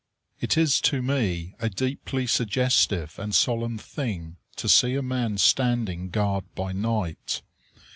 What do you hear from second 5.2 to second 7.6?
standing guard by night.